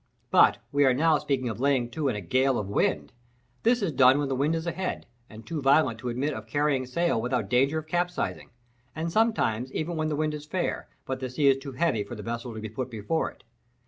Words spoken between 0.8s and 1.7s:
are now speaking of